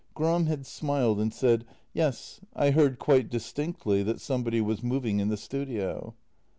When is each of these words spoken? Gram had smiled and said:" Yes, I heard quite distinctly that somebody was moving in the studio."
Gram 0.15 0.47
had 0.47 0.65
smiled 0.65 1.19
and 1.19 1.31
said:" 1.31 1.63
Yes, 1.93 2.39
I 2.55 2.71
heard 2.71 2.97
quite 2.97 3.29
distinctly 3.29 4.01
that 4.01 4.19
somebody 4.19 4.59
was 4.59 4.81
moving 4.81 5.19
in 5.19 5.29
the 5.29 5.37
studio." 5.37 6.15